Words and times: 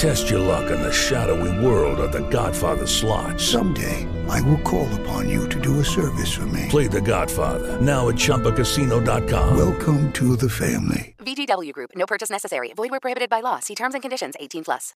Test 0.00 0.30
your 0.30 0.40
luck 0.40 0.70
in 0.70 0.80
the 0.80 0.90
shadowy 0.90 1.52
world 1.62 2.00
of 2.00 2.10
The 2.10 2.26
Godfather 2.30 2.86
slot. 2.86 3.38
Someday, 3.38 4.08
I 4.30 4.40
will 4.40 4.62
call 4.62 4.88
upon 5.00 5.28
you 5.28 5.46
to 5.50 5.60
do 5.60 5.78
a 5.80 5.84
service 5.84 6.32
for 6.32 6.46
me. 6.46 6.68
Play 6.70 6.88
The 6.88 7.02
Godfather 7.02 7.78
now 7.82 8.08
at 8.08 8.14
ChumbaCasino.com. 8.16 9.58
Welcome 9.58 10.10
to 10.14 10.36
the 10.36 10.48
family. 10.48 11.14
VGW 11.18 11.74
Group. 11.74 11.90
No 11.94 12.06
purchase 12.06 12.30
necessary. 12.30 12.72
Void 12.72 12.90
where 12.90 12.98
prohibited 12.98 13.28
by 13.28 13.42
law. 13.42 13.60
See 13.60 13.74
terms 13.74 13.92
and 13.92 14.00
conditions. 14.00 14.36
18 14.40 14.64
plus. 14.64 14.94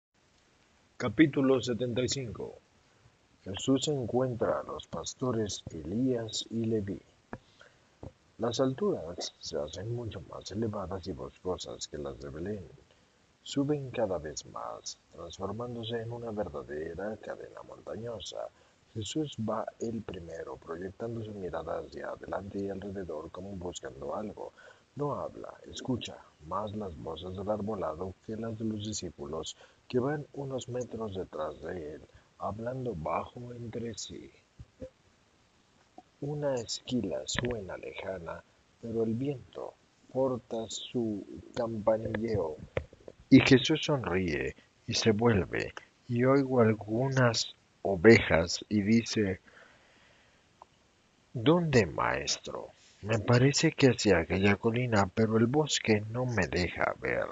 Capítulo 0.96 1.60
75 1.60 2.54
Jesús 3.44 3.88
encuentra 3.88 4.60
a 4.60 4.62
los 4.62 4.86
pastores 4.86 5.62
Elías 5.70 6.46
y 6.50 6.64
Leví. 6.64 7.02
Las 8.38 8.58
alturas 8.58 9.34
se 9.38 9.58
hacen 9.58 9.94
mucho 9.94 10.22
más 10.30 10.50
elevadas 10.50 11.06
y 11.06 11.12
boscosas 11.12 11.88
que 11.88 11.98
las 11.98 12.18
de 12.20 12.30
Belén. 12.30 12.64
Suben 13.46 13.90
cada 13.90 14.16
vez 14.16 14.46
más, 14.46 14.98
transformándose 15.12 16.00
en 16.00 16.10
una 16.12 16.30
verdadera 16.30 17.14
cadena 17.18 17.62
montañosa. 17.68 18.48
Jesús 18.94 19.36
va 19.38 19.66
el 19.80 20.00
primero, 20.00 20.56
proyectando 20.56 21.22
su 21.22 21.30
mirada 21.34 21.80
hacia 21.80 22.08
adelante 22.08 22.58
y 22.58 22.70
alrededor 22.70 23.30
como 23.30 23.50
buscando 23.50 24.14
algo. 24.14 24.54
No 24.96 25.12
habla, 25.16 25.52
escucha 25.70 26.16
más 26.46 26.74
las 26.74 26.96
voces 26.96 27.36
del 27.36 27.50
arbolado 27.50 28.14
que 28.24 28.34
las 28.34 28.58
de 28.58 28.64
los 28.64 28.86
discípulos 28.86 29.56
que 29.88 29.98
van 29.98 30.26
unos 30.32 30.70
metros 30.70 31.14
detrás 31.14 31.60
de 31.60 31.96
él, 31.96 32.02
hablando 32.38 32.94
bajo 32.94 33.52
entre 33.52 33.92
sí. 33.98 34.32
Una 36.22 36.54
esquila 36.54 37.20
suena 37.26 37.76
lejana, 37.76 38.42
pero 38.80 39.02
el 39.02 39.12
viento 39.12 39.74
porta 40.10 40.64
su 40.70 41.22
campanilleo. 41.54 42.56
Y 43.34 43.40
Jesús 43.40 43.82
sonríe 43.82 44.54
y 44.86 44.94
se 44.94 45.10
vuelve, 45.10 45.74
y 46.06 46.22
oigo 46.22 46.60
algunas 46.60 47.56
ovejas 47.82 48.64
y 48.68 48.82
dice, 48.82 49.40
¿Dónde, 51.32 51.84
maestro? 51.84 52.68
Me 53.02 53.18
parece 53.18 53.72
que 53.72 53.88
hacia 53.88 54.18
aquella 54.18 54.54
colina, 54.54 55.10
pero 55.12 55.36
el 55.36 55.46
bosque 55.46 56.04
no 56.12 56.26
me 56.26 56.46
deja 56.46 56.94
ver. 57.00 57.26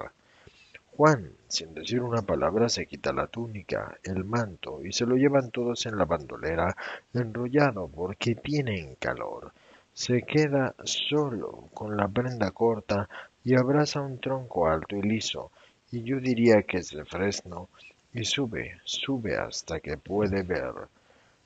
Juan, 0.97 1.31
sin 1.47 1.73
decir 1.73 2.01
una 2.03 2.23
palabra, 2.23 2.69
se 2.69 2.87
quita 2.87 3.13
la 3.13 3.29
túnica, 3.29 3.97
el 4.03 4.25
manto, 4.25 4.85
y 4.85 4.93
se 4.93 5.07
lo 5.07 5.15
llevan 5.15 5.53
todos 5.53 5.87
en 5.87 5.97
la 5.97 6.05
bandolera, 6.05 6.77
enrollado 7.15 7.87
porque 7.87 8.35
tienen 8.35 8.97
calor. 8.97 9.53
Se 9.95 10.23
queda 10.23 10.75
solo, 10.83 11.69
con 11.73 11.97
la 11.97 12.09
prenda 12.09 12.51
corta, 12.51 13.09
y 13.45 13.55
abraza 13.55 14.01
un 14.01 14.19
tronco 14.19 14.67
alto 14.67 14.97
y 14.97 15.03
liso, 15.03 15.53
y 15.93 16.03
yo 16.03 16.19
diría 16.21 16.63
que 16.63 16.79
es 16.79 16.91
de 16.91 17.05
fresno, 17.05 17.69
y 18.15 18.25
sube, 18.25 18.81
sube 18.85 19.37
hasta 19.37 19.79
que 19.81 19.99
puede 19.99 20.43
ver. 20.43 20.73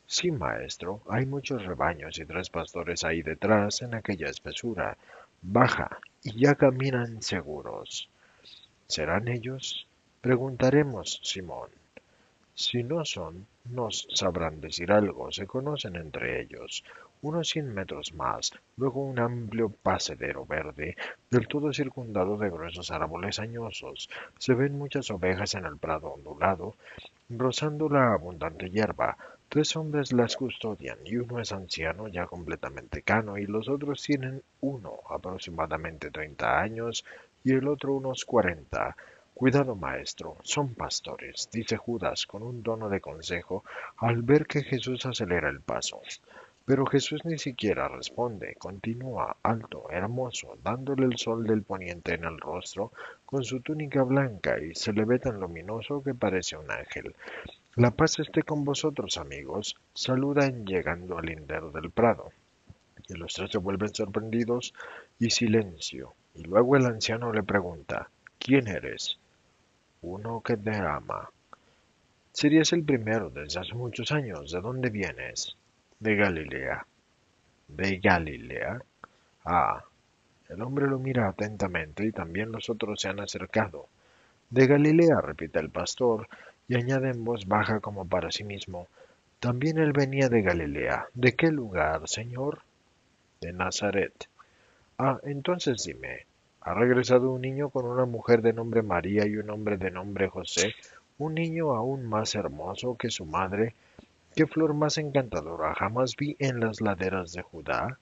Sí, 0.07 0.31
maestro, 0.31 1.03
hay 1.09 1.27
muchos 1.27 1.65
rebaños 1.67 2.19
y 2.19 2.25
tres 2.25 2.49
pastores 2.49 3.03
ahí 3.03 3.23
detrás 3.23 3.83
en 3.83 3.95
aquella 3.95 4.29
espesura. 4.29 4.97
Baja, 5.43 5.99
y 6.23 6.39
ya 6.41 6.55
caminan 6.55 7.23
seguros. 7.23 8.09
¿Serán 8.87 9.27
ellos? 9.27 9.87
Preguntaremos, 10.21 11.21
Simón. 11.25 11.71
Si 12.55 12.85
no 12.85 13.05
son, 13.05 13.47
nos 13.65 14.07
sabrán 14.15 14.61
decir 14.61 14.93
algo, 14.93 15.33
se 15.33 15.47
conocen 15.47 15.97
entre 15.97 16.41
ellos. 16.41 16.85
Unos 17.23 17.49
cien 17.49 17.73
metros 17.75 18.13
más, 18.13 18.53
luego 18.77 19.01
un 19.01 19.19
amplio 19.19 19.71
pasedero 19.71 20.45
verde, 20.45 20.97
del 21.31 21.49
todo 21.49 21.73
circundado 21.73 22.37
de 22.37 22.51
gruesos 22.51 22.91
árboles 22.91 23.39
añosos. 23.39 24.09
Se 24.39 24.55
ven 24.55 24.79
muchas 24.79 25.11
ovejas 25.11 25.55
en 25.55 25.65
el 25.65 25.79
prado 25.79 26.09
ondulado, 26.09 26.77
rozando 27.29 27.89
la 27.89 28.13
abundante 28.13 28.71
hierba. 28.71 29.17
Tres 29.49 29.75
hombres 29.77 30.13
las 30.13 30.37
custodian 30.37 30.99
y 31.05 31.17
uno 31.17 31.41
es 31.41 31.53
anciano 31.53 32.09
ya 32.09 32.27
completamente 32.27 33.03
cano 33.03 33.39
y 33.39 33.47
los 33.47 33.69
otros 33.69 34.03
tienen 34.03 34.43
uno 34.61 34.95
aproximadamente 35.09 36.11
treinta 36.11 36.61
años 36.61 37.05
y 37.45 37.53
el 37.53 37.67
otro 37.67 37.95
unos 37.95 38.25
cuarenta. 38.25 38.97
Cuidado, 39.35 39.77
maestro, 39.77 40.37
son 40.43 40.75
pastores, 40.75 41.49
dice 41.53 41.77
Judas 41.77 42.27
con 42.27 42.43
un 42.43 42.63
tono 42.63 42.89
de 42.89 43.01
consejo 43.01 43.65
al 43.99 44.23
ver 44.23 44.47
que 44.47 44.63
Jesús 44.63 45.05
acelera 45.07 45.51
el 45.51 45.61
paso. 45.61 46.01
Pero 46.67 46.85
Jesús 46.85 47.25
ni 47.25 47.39
siquiera 47.39 47.87
responde, 47.87 48.57
continúa 48.57 49.37
alto, 49.45 49.89
hermoso, 49.89 50.59
dándole 50.65 51.07
el 51.07 51.17
sol 51.17 51.47
del 51.47 51.63
poniente 51.63 52.15
en 52.15 52.25
el 52.25 52.39
rostro, 52.39 52.91
con 53.25 53.45
su 53.45 53.61
túnica 53.61 54.03
blanca 54.03 54.59
y 54.59 54.75
se 54.75 54.93
le 54.93 55.05
ve 55.05 55.21
tan 55.21 55.39
luminoso 55.39 56.03
que 56.03 56.13
parece 56.13 56.57
un 56.57 56.69
ángel. 56.69 57.15
La 57.77 57.93
paz 57.93 58.19
esté 58.19 58.43
con 58.43 58.65
vosotros, 58.65 59.17
amigos, 59.17 59.77
saludan 59.95 60.67
llegando 60.67 61.19
al 61.19 61.27
lindero 61.27 61.71
del 61.71 61.93
prado. 61.93 62.33
Y 63.09 63.15
los 63.15 63.35
tres 63.35 63.53
se 63.53 63.59
vuelven 63.59 63.95
sorprendidos 63.95 64.75
y 65.21 65.31
silencio. 65.31 66.15
Y 66.35 66.43
luego 66.43 66.75
el 66.75 66.87
anciano 66.87 67.33
le 67.33 67.45
pregunta, 67.45 68.11
¿quién 68.41 68.67
eres? 68.67 69.19
Uno 70.03 70.41
que 70.41 70.57
te 70.57 70.75
ama. 70.75 71.31
Serías 72.33 72.73
el 72.73 72.83
primero 72.83 73.31
desde 73.31 73.61
hace 73.61 73.75
muchos 73.75 74.11
años. 74.11 74.51
¿De 74.51 74.61
dónde 74.61 74.91
vienes? 74.91 75.57
De 75.99 76.15
Galilea. 76.15 76.87
¿De 77.69 77.99
Galilea? 77.99 78.83
Ah. 79.45 79.83
El 80.49 80.63
hombre 80.63 80.87
lo 80.87 80.99
mira 80.99 81.29
atentamente 81.29 82.05
y 82.05 82.13
también 82.13 82.53
los 82.53 82.71
otros 82.71 83.01
se 83.01 83.09
han 83.09 83.21
acercado. 83.21 83.89
De 84.51 84.67
Galilea, 84.67 85.21
repite 85.21 85.59
el 85.59 85.71
pastor, 85.71 86.29
y 86.69 86.77
añade 86.77 87.11
en 87.11 87.25
voz 87.25 87.47
baja 87.47 87.81
como 87.81 88.07
para 88.07 88.31
sí 88.31 88.45
mismo, 88.45 88.89
también 89.41 89.79
él 89.79 89.93
venía 89.93 90.29
de 90.29 90.43
Galilea. 90.43 91.09
¿De 91.15 91.35
qué 91.35 91.51
lugar, 91.51 92.09
señor? 92.09 92.61
De 93.41 93.53
Nazaret. 93.53 94.29
Ah, 94.99 95.19
entonces 95.25 95.85
dime, 95.85 96.27
¿ha 96.61 96.75
regresado 96.75 97.31
un 97.31 97.43
niño 97.43 97.69
con 97.71 97.85
una 97.85 98.07
mujer 98.07 98.41
de 98.41 98.53
nombre 98.53 98.83
María 98.83 99.27
y 99.27 99.37
un 99.37 99.51
hombre 99.51 99.77
de 99.77 99.91
nombre 99.91 100.29
José? 100.29 100.75
Un 101.19 101.35
niño 101.35 101.75
aún 101.75 102.09
más 102.09 102.35
hermoso 102.35 102.97
que 102.97 103.11
su 103.11 103.25
madre. 103.27 103.75
¿Qué 104.37 104.47
flor 104.47 104.75
más 104.75 104.99
encantadora 104.99 105.75
jamás 105.75 106.15
vi 106.15 106.37
en 106.39 106.61
las 106.61 106.83
laderas 106.83 107.33
de 107.33 107.41
Judá? 107.41 107.99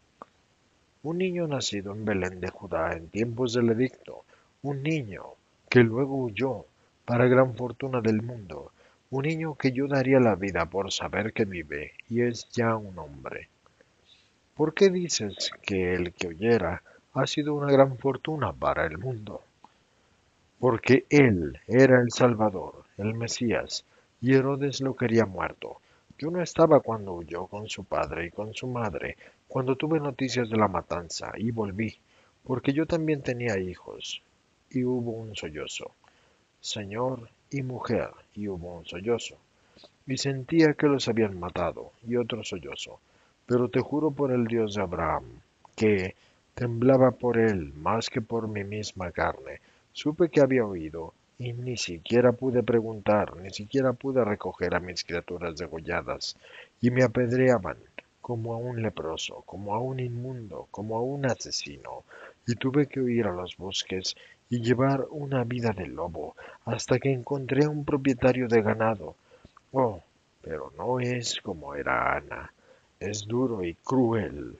Un 1.04 1.18
niño 1.18 1.46
nacido 1.46 1.92
en 1.92 2.04
Belén 2.04 2.40
de 2.40 2.50
Judá 2.50 2.94
en 2.94 3.08
tiempos 3.08 3.52
del 3.52 3.70
edicto. 3.70 4.24
Un 4.62 4.82
niño 4.82 5.22
que 5.70 5.84
luego 5.84 6.16
huyó 6.16 6.64
para 7.04 7.28
gran 7.28 7.54
fortuna 7.54 8.00
del 8.00 8.20
mundo, 8.20 8.72
un 9.10 9.22
niño 9.22 9.54
que 9.54 9.70
yo 9.70 9.86
daría 9.86 10.18
la 10.18 10.34
vida 10.34 10.66
por 10.66 10.90
saber 10.90 11.32
que 11.32 11.44
vive 11.44 11.92
y 12.08 12.22
es 12.22 12.48
ya 12.50 12.74
un 12.74 12.98
hombre. 12.98 13.48
¿Por 14.56 14.74
qué 14.74 14.90
dices 14.90 15.52
que 15.62 15.94
el 15.94 16.14
que 16.14 16.26
oyera 16.26 16.82
ha 17.12 17.28
sido 17.28 17.54
una 17.54 17.70
gran 17.70 17.96
fortuna 17.96 18.52
para 18.52 18.86
el 18.86 18.98
mundo? 18.98 19.40
Porque 20.58 21.06
él 21.10 21.60
era 21.68 22.00
el 22.00 22.10
Salvador, 22.10 22.82
el 22.98 23.14
Mesías, 23.14 23.84
y 24.20 24.34
Herodes 24.34 24.80
lo 24.80 24.96
quería 24.96 25.26
muerto. 25.26 25.78
Yo 26.18 26.30
no 26.30 26.42
estaba 26.42 26.80
cuando 26.80 27.14
huyó 27.14 27.46
con 27.46 27.68
su 27.68 27.84
padre 27.84 28.26
y 28.26 28.30
con 28.30 28.54
su 28.54 28.66
madre, 28.66 29.16
cuando 29.48 29.76
tuve 29.76 30.00
noticias 30.00 30.48
de 30.48 30.56
la 30.56 30.68
matanza, 30.68 31.32
y 31.36 31.50
volví, 31.50 31.96
porque 32.44 32.72
yo 32.72 32.86
también 32.86 33.22
tenía 33.22 33.58
hijos, 33.58 34.22
y 34.70 34.84
hubo 34.84 35.12
un 35.12 35.34
sollozo. 35.34 35.90
Señor 36.60 37.28
y 37.50 37.62
mujer, 37.62 38.10
y 38.34 38.48
hubo 38.48 38.76
un 38.76 38.86
sollozo. 38.86 39.36
Y 40.06 40.16
sentía 40.16 40.74
que 40.74 40.86
los 40.86 41.08
habían 41.08 41.38
matado, 41.38 41.92
y 42.06 42.16
otro 42.16 42.44
sollozo. 42.44 43.00
Pero 43.46 43.68
te 43.68 43.80
juro 43.80 44.10
por 44.10 44.32
el 44.32 44.46
Dios 44.46 44.74
de 44.74 44.82
Abraham, 44.82 45.24
que, 45.76 46.14
Temblaba 46.54 47.10
por 47.10 47.36
él 47.36 47.72
más 47.74 48.08
que 48.08 48.20
por 48.20 48.46
mi 48.46 48.62
misma 48.62 49.10
carne. 49.10 49.60
Supe 49.92 50.28
que 50.28 50.40
había 50.40 50.64
oído, 50.64 51.12
y 51.38 51.52
ni 51.52 51.76
siquiera 51.76 52.32
pude 52.32 52.62
preguntar, 52.62 53.36
ni 53.36 53.50
siquiera 53.50 53.92
pude 53.92 54.24
recoger 54.24 54.74
a 54.74 54.80
mis 54.80 55.04
criaturas 55.04 55.56
degolladas, 55.56 56.36
y 56.80 56.90
me 56.90 57.02
apedreaban 57.02 57.76
como 58.20 58.54
a 58.54 58.56
un 58.56 58.80
leproso, 58.80 59.42
como 59.44 59.74
a 59.74 59.80
un 59.80 60.00
inmundo, 60.00 60.68
como 60.70 60.96
a 60.96 61.02
un 61.02 61.26
asesino, 61.26 62.04
y 62.46 62.54
tuve 62.54 62.86
que 62.86 63.00
huir 63.00 63.26
a 63.26 63.32
los 63.32 63.56
bosques 63.56 64.16
y 64.48 64.60
llevar 64.60 65.06
una 65.10 65.44
vida 65.44 65.72
de 65.72 65.86
lobo 65.86 66.36
hasta 66.64 66.98
que 66.98 67.12
encontré 67.12 67.64
a 67.64 67.68
un 67.68 67.84
propietario 67.84 68.48
de 68.48 68.62
ganado. 68.62 69.16
Oh, 69.72 70.00
pero 70.40 70.72
no 70.76 71.00
es 71.00 71.40
como 71.40 71.74
era 71.74 72.16
Ana, 72.16 72.52
es 73.00 73.26
duro 73.26 73.64
y 73.64 73.74
cruel. 73.74 74.58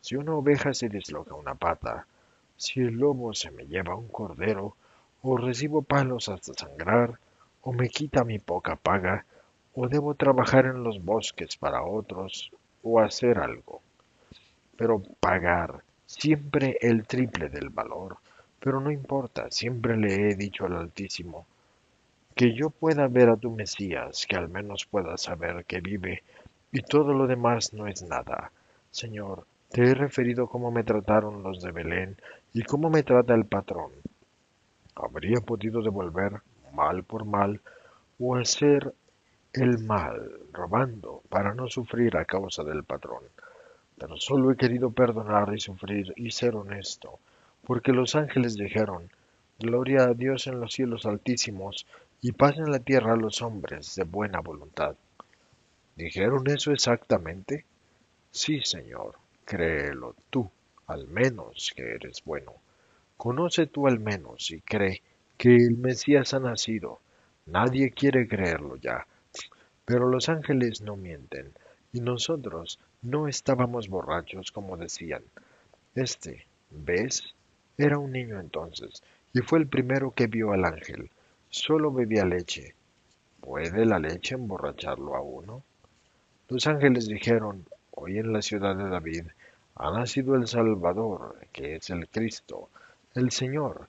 Si 0.00 0.16
una 0.16 0.34
oveja 0.34 0.74
se 0.74 0.88
disloca 0.88 1.34
una 1.34 1.54
pata, 1.54 2.06
si 2.56 2.80
el 2.80 2.94
lobo 2.94 3.34
se 3.34 3.50
me 3.50 3.66
lleva 3.66 3.96
un 3.96 4.08
cordero, 4.08 4.76
o 5.26 5.38
recibo 5.38 5.80
palos 5.80 6.28
hasta 6.28 6.52
sangrar, 6.52 7.18
o 7.62 7.72
me 7.72 7.88
quita 7.88 8.24
mi 8.24 8.38
poca 8.38 8.76
paga, 8.76 9.24
o 9.74 9.88
debo 9.88 10.14
trabajar 10.14 10.66
en 10.66 10.84
los 10.84 11.02
bosques 11.02 11.56
para 11.56 11.82
otros, 11.82 12.52
o 12.82 13.00
hacer 13.00 13.38
algo. 13.38 13.80
Pero 14.76 15.02
pagar 15.20 15.82
siempre 16.04 16.76
el 16.82 17.06
triple 17.06 17.48
del 17.48 17.70
valor, 17.70 18.18
pero 18.60 18.80
no 18.80 18.90
importa, 18.90 19.50
siempre 19.50 19.96
le 19.96 20.28
he 20.28 20.34
dicho 20.34 20.66
al 20.66 20.76
Altísimo, 20.76 21.46
que 22.34 22.52
yo 22.52 22.68
pueda 22.68 23.08
ver 23.08 23.30
a 23.30 23.38
tu 23.38 23.50
Mesías, 23.50 24.26
que 24.28 24.36
al 24.36 24.50
menos 24.50 24.84
pueda 24.84 25.16
saber 25.16 25.64
que 25.64 25.80
vive, 25.80 26.22
y 26.70 26.82
todo 26.82 27.14
lo 27.14 27.26
demás 27.26 27.72
no 27.72 27.86
es 27.86 28.02
nada. 28.02 28.52
Señor, 28.90 29.46
te 29.70 29.84
he 29.84 29.94
referido 29.94 30.48
cómo 30.48 30.70
me 30.70 30.84
trataron 30.84 31.42
los 31.42 31.62
de 31.62 31.72
Belén 31.72 32.18
y 32.52 32.62
cómo 32.62 32.90
me 32.90 33.02
trata 33.02 33.32
el 33.32 33.46
patrón. 33.46 33.90
Habría 34.96 35.40
podido 35.40 35.82
devolver 35.82 36.40
mal 36.72 37.02
por 37.04 37.24
mal 37.24 37.60
o 38.18 38.36
hacer 38.36 38.92
el 39.52 39.78
mal 39.78 40.40
robando 40.52 41.22
para 41.28 41.54
no 41.54 41.68
sufrir 41.68 42.16
a 42.16 42.24
causa 42.24 42.62
del 42.64 42.84
patrón. 42.84 43.24
Pero 43.98 44.16
solo 44.16 44.50
he 44.50 44.56
querido 44.56 44.90
perdonar 44.90 45.54
y 45.54 45.60
sufrir 45.60 46.12
y 46.16 46.30
ser 46.30 46.56
honesto, 46.56 47.18
porque 47.64 47.92
los 47.92 48.14
ángeles 48.16 48.54
dijeron, 48.54 49.10
Gloria 49.58 50.04
a 50.04 50.14
Dios 50.14 50.48
en 50.48 50.60
los 50.60 50.72
cielos 50.72 51.06
altísimos 51.06 51.86
y 52.20 52.32
paz 52.32 52.56
en 52.56 52.70
la 52.72 52.80
tierra 52.80 53.12
a 53.12 53.16
los 53.16 53.40
hombres 53.42 53.94
de 53.94 54.04
buena 54.04 54.40
voluntad. 54.40 54.96
¿Dijeron 55.94 56.48
eso 56.48 56.72
exactamente? 56.72 57.64
Sí, 58.32 58.60
Señor 58.62 59.14
créelo 59.44 60.14
tú, 60.30 60.50
al 60.86 61.06
menos 61.06 61.72
que 61.76 61.94
eres 61.94 62.22
bueno. 62.24 62.54
Conoce 63.16 63.66
tú 63.66 63.86
al 63.86 64.00
menos 64.00 64.50
y 64.50 64.60
cree 64.60 65.02
que 65.36 65.56
el 65.56 65.76
Mesías 65.76 66.34
ha 66.34 66.40
nacido. 66.40 67.00
Nadie 67.46 67.90
quiere 67.90 68.26
creerlo 68.28 68.76
ya. 68.76 69.06
Pero 69.84 70.08
los 70.08 70.28
ángeles 70.28 70.80
no 70.80 70.96
mienten, 70.96 71.52
y 71.92 72.00
nosotros 72.00 72.78
no 73.02 73.28
estábamos 73.28 73.88
borrachos 73.88 74.50
como 74.50 74.76
decían. 74.76 75.22
Este, 75.94 76.46
¿ves? 76.70 77.34
Era 77.76 77.98
un 77.98 78.12
niño 78.12 78.40
entonces, 78.40 79.02
y 79.32 79.40
fue 79.40 79.58
el 79.58 79.66
primero 79.66 80.12
que 80.12 80.26
vio 80.26 80.52
al 80.52 80.64
ángel. 80.64 81.10
Solo 81.50 81.92
bebía 81.92 82.24
leche. 82.24 82.74
¿Puede 83.40 83.84
la 83.84 83.98
leche 83.98 84.34
emborracharlo 84.34 85.14
a 85.14 85.20
uno? 85.20 85.62
Los 86.48 86.66
ángeles 86.66 87.06
dijeron, 87.06 87.66
Hoy 87.96 88.18
en 88.18 88.32
la 88.32 88.42
ciudad 88.42 88.74
de 88.74 88.88
David 88.88 89.26
ha 89.76 89.90
nacido 89.92 90.34
el 90.34 90.48
Salvador, 90.48 91.36
que 91.52 91.76
es 91.76 91.90
el 91.90 92.08
Cristo, 92.08 92.68
el 93.14 93.30
Señor, 93.30 93.86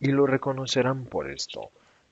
y 0.00 0.08
lo 0.08 0.26
reconocerán 0.26 1.04
por 1.04 1.30
esto. 1.30 1.70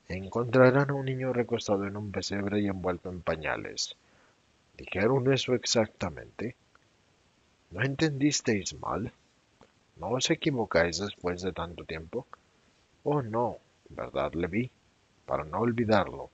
Encontrarán 0.08 0.90
a 0.90 0.94
un 0.94 1.06
niño 1.06 1.32
recostado 1.32 1.84
en 1.84 1.96
un 1.96 2.12
pesebre 2.12 2.60
y 2.60 2.68
envuelto 2.68 3.10
en 3.10 3.22
pañales. 3.22 3.96
¿Dijeron 4.76 5.32
eso 5.32 5.54
exactamente? 5.54 6.54
¿No 7.72 7.82
entendisteis 7.82 8.78
mal? 8.78 9.12
¿No 9.96 10.10
os 10.10 10.30
equivocáis 10.30 10.98
después 10.98 11.42
de 11.42 11.52
tanto 11.52 11.84
tiempo? 11.84 12.26
Oh, 13.02 13.20
no, 13.22 13.56
¿verdad, 13.88 14.30
vi, 14.48 14.70
Para 15.26 15.44
no 15.44 15.58
olvidarlo, 15.58 16.30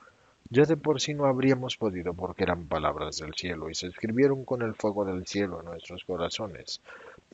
ya 0.50 0.64
de 0.64 0.76
por 0.76 1.00
sí 1.00 1.14
no 1.14 1.26
habríamos 1.26 1.76
podido 1.76 2.14
porque 2.14 2.44
eran 2.44 2.66
palabras 2.66 3.18
del 3.18 3.34
cielo 3.34 3.68
y 3.68 3.74
se 3.74 3.88
escribieron 3.88 4.44
con 4.44 4.62
el 4.62 4.74
fuego 4.74 5.04
del 5.04 5.26
cielo 5.26 5.60
en 5.60 5.66
nuestros 5.66 6.04
corazones. 6.04 6.80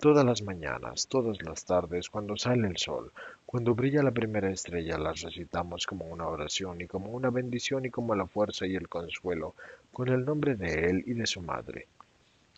Todas 0.00 0.24
las 0.24 0.42
mañanas, 0.42 1.06
todas 1.06 1.40
las 1.42 1.64
tardes, 1.64 2.10
cuando 2.10 2.36
sale 2.36 2.66
el 2.66 2.76
sol, 2.76 3.12
cuando 3.46 3.74
brilla 3.74 4.02
la 4.02 4.10
primera 4.10 4.50
estrella, 4.50 4.98
las 4.98 5.20
recitamos 5.20 5.86
como 5.86 6.06
una 6.06 6.26
oración 6.26 6.80
y 6.80 6.86
como 6.86 7.10
una 7.10 7.30
bendición 7.30 7.84
y 7.84 7.90
como 7.90 8.14
la 8.16 8.26
fuerza 8.26 8.66
y 8.66 8.74
el 8.74 8.88
consuelo, 8.88 9.54
con 9.92 10.08
el 10.08 10.24
nombre 10.24 10.56
de 10.56 10.90
Él 10.90 11.04
y 11.06 11.14
de 11.14 11.26
su 11.26 11.40
Madre. 11.40 11.86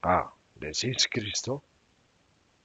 Ah, 0.02 0.32
¿decís 0.54 1.06
Cristo? 1.10 1.62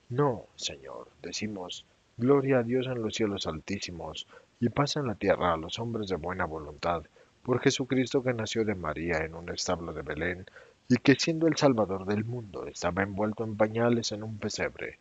No, 0.10 0.46
Señor, 0.56 1.10
decimos, 1.22 1.86
Gloria 2.18 2.60
a 2.60 2.64
Dios 2.64 2.86
en 2.88 3.02
los 3.02 3.16
cielos 3.16 3.48
altísimos, 3.48 4.28
y 4.60 4.70
paz 4.70 4.96
en 4.96 5.08
la 5.08 5.16
tierra 5.16 5.54
a 5.54 5.58
los 5.58 5.80
hombres 5.80 6.08
de 6.08 6.18
buena 6.18 6.46
voluntad, 6.46 7.04
por 7.44 7.60
Jesucristo 7.60 8.22
que 8.24 8.34
nació 8.34 8.64
de 8.66 8.76
María 8.76 9.18
en 9.20 9.36
un 9.36 9.50
establo 9.50 9.94
de 9.94 10.02
Belén, 10.02 10.46
y 10.88 10.98
que 10.98 11.16
siendo 11.16 11.48
el 11.48 11.56
Salvador 11.56 12.06
del 12.06 12.26
mundo 12.26 12.68
estaba 12.68 13.04
envuelto 13.04 13.44
en 13.44 13.56
pañales 13.56 14.12
en 14.12 14.24
un 14.24 14.38
pesebre. 14.38 15.00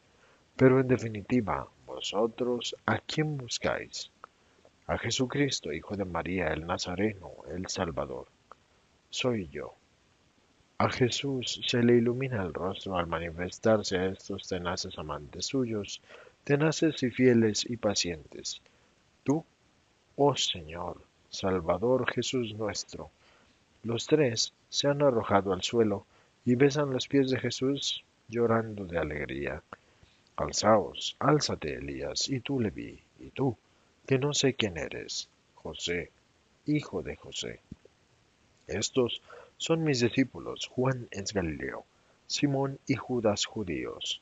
Pero 0.57 0.79
en 0.79 0.89
definitiva, 0.89 1.69
vosotros, 1.87 2.77
¿a 2.87 2.99
quién 2.99 3.37
buscáis? 3.37 4.11
A 4.87 4.99
Jesucristo, 4.99 5.73
Hijo 5.73 5.97
de 5.97 6.05
María, 6.05 6.49
el 6.49 6.67
Nazareno, 6.67 7.31
el 7.53 7.67
Salvador. 7.69 8.27
Soy 9.11 9.49
yo. 9.49 9.75
A 10.79 10.89
Jesús 10.91 11.61
se 11.67 11.83
le 11.83 11.97
ilumina 11.97 12.43
el 12.43 12.55
rostro 12.55 12.97
al 12.97 13.07
manifestarse 13.07 13.99
a 13.99 14.07
estos 14.07 14.49
tenaces 14.49 14.99
amantes 14.99 15.47
suyos, 15.47 16.01
tenaces 16.45 17.03
y 17.03 17.11
fieles 17.11 17.69
y 17.69 17.77
pacientes. 17.77 18.63
Tú, 19.25 19.45
oh 20.17 20.37
Señor, 20.37 21.03
Salvador 21.31 22.11
Jesús 22.13 22.55
nuestro. 22.55 23.11
Los 23.85 24.07
tres 24.07 24.53
se 24.69 24.89
han 24.89 25.01
arrojado 25.01 25.53
al 25.53 25.63
suelo 25.63 26.05
y 26.45 26.57
besan 26.57 26.93
los 26.93 27.07
pies 27.07 27.31
de 27.31 27.39
Jesús 27.39 28.05
llorando 28.29 28.85
de 28.85 28.99
alegría. 28.99 29.63
Alzaos, 30.37 31.17
álzate, 31.21 31.75
Elías, 31.75 32.29
y 32.29 32.41
tú, 32.41 32.61
Leví, 32.61 33.01
y 33.21 33.31
tú, 33.31 33.57
que 34.07 34.19
no 34.19 34.35
sé 34.35 34.55
quién 34.55 34.77
eres, 34.77 35.29
José, 35.55 36.11
hijo 36.67 37.03
de 37.03 37.15
José. 37.15 37.61
Estos 38.67 39.23
son 39.57 39.85
mis 39.85 40.01
discípulos, 40.01 40.67
Juan 40.67 41.07
es 41.13 41.33
Galileo, 41.33 41.85
Simón 42.27 42.79
y 42.87 42.97
Judas 42.97 43.47
judíos. 43.47 44.21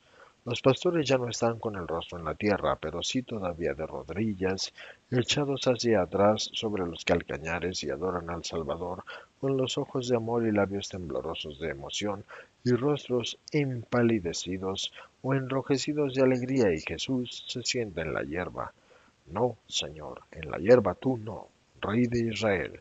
Los 0.49 0.63
pastores 0.63 1.07
ya 1.07 1.19
no 1.19 1.29
están 1.29 1.59
con 1.59 1.77
el 1.77 1.87
rostro 1.87 2.17
en 2.17 2.25
la 2.25 2.35
tierra, 2.35 2.77
pero 2.77 3.03
sí 3.03 3.21
todavía 3.21 3.75
de 3.75 3.87
rodillas, 3.87 4.73
echados 5.11 5.67
hacia 5.67 6.01
atrás 6.01 6.49
sobre 6.55 6.87
los 6.87 7.05
calcañares 7.05 7.85
y 7.85 7.91
adoran 7.91 8.31
al 8.31 8.47
Salvador 8.47 9.05
con 9.43 9.59
los 9.59 9.77
ojos 9.77 10.09
de 10.09 10.17
amor 10.17 10.47
y 10.47 10.53
labios 10.53 10.89
temblorosos 10.89 11.61
de 11.61 11.69
emoción 11.69 12.25
y 12.65 12.71
rostros 12.71 13.39
empalidecidos 13.53 14.91
o 15.21 15.35
enrojecidos 15.35 16.15
de 16.15 16.23
alegría 16.23 16.73
y 16.73 16.81
Jesús 16.81 17.45
se 17.47 17.63
sienta 17.63 18.01
en 18.01 18.15
la 18.15 18.23
hierba. 18.23 18.73
No, 19.27 19.59
Señor, 19.67 20.23
en 20.31 20.51
la 20.51 20.57
hierba 20.57 20.95
tú 20.95 21.19
no, 21.19 21.49
Rey 21.79 22.07
de 22.07 22.21
Israel. 22.21 22.81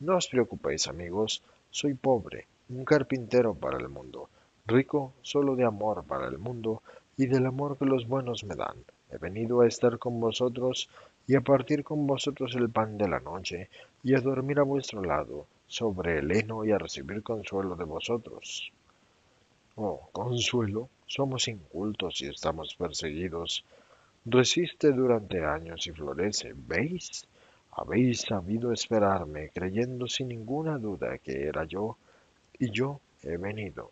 No 0.00 0.16
os 0.16 0.26
preocupéis, 0.26 0.88
amigos, 0.88 1.40
soy 1.70 1.94
pobre, 1.94 2.48
un 2.68 2.84
carpintero 2.84 3.54
para 3.54 3.78
el 3.78 3.88
mundo 3.88 4.28
rico 4.66 5.12
solo 5.20 5.56
de 5.56 5.64
amor 5.64 6.04
para 6.04 6.26
el 6.26 6.38
mundo 6.38 6.82
y 7.18 7.26
del 7.26 7.44
amor 7.44 7.76
que 7.76 7.84
los 7.84 8.08
buenos 8.08 8.44
me 8.44 8.54
dan. 8.54 8.82
He 9.10 9.18
venido 9.18 9.60
a 9.60 9.66
estar 9.66 9.98
con 9.98 10.18
vosotros 10.20 10.88
y 11.26 11.34
a 11.36 11.42
partir 11.42 11.84
con 11.84 12.06
vosotros 12.06 12.54
el 12.54 12.70
pan 12.70 12.96
de 12.96 13.06
la 13.06 13.20
noche 13.20 13.68
y 14.02 14.14
a 14.14 14.22
dormir 14.22 14.58
a 14.58 14.62
vuestro 14.62 15.02
lado 15.02 15.46
sobre 15.66 16.18
el 16.18 16.34
heno 16.34 16.64
y 16.64 16.72
a 16.72 16.78
recibir 16.78 17.22
consuelo 17.22 17.76
de 17.76 17.84
vosotros. 17.84 18.72
Oh, 19.76 20.08
consuelo, 20.12 20.88
somos 21.04 21.46
incultos 21.48 22.22
y 22.22 22.28
estamos 22.28 22.74
perseguidos. 22.74 23.66
Resiste 24.24 24.92
durante 24.92 25.44
años 25.44 25.86
y 25.86 25.92
florece, 25.92 26.54
¿veis? 26.56 27.26
Habéis 27.72 28.22
sabido 28.22 28.72
esperarme, 28.72 29.50
creyendo 29.50 30.06
sin 30.06 30.28
ninguna 30.28 30.78
duda 30.78 31.18
que 31.18 31.44
era 31.48 31.64
yo, 31.64 31.98
y 32.58 32.70
yo 32.70 33.00
he 33.22 33.36
venido. 33.36 33.90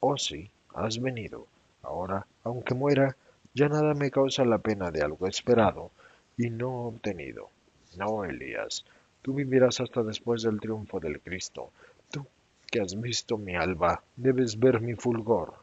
Oh 0.00 0.16
sí, 0.16 0.50
has 0.74 0.98
venido. 1.00 1.46
Ahora, 1.82 2.26
aunque 2.42 2.74
muera, 2.74 3.16
ya 3.54 3.68
nada 3.68 3.94
me 3.94 4.10
causa 4.10 4.44
la 4.44 4.58
pena 4.58 4.90
de 4.90 5.02
algo 5.02 5.26
esperado 5.28 5.92
y 6.36 6.50
no 6.50 6.86
obtenido. 6.86 7.50
No, 7.96 8.24
Elías, 8.24 8.84
tú 9.22 9.34
vivirás 9.34 9.80
hasta 9.80 10.02
después 10.02 10.42
del 10.42 10.60
triunfo 10.60 10.98
del 11.00 11.20
Cristo. 11.20 11.70
Tú, 12.10 12.26
que 12.70 12.80
has 12.80 13.00
visto 13.00 13.38
mi 13.38 13.54
alba, 13.56 14.02
debes 14.16 14.58
ver 14.58 14.80
mi 14.80 14.94
fulgor. 14.94 15.54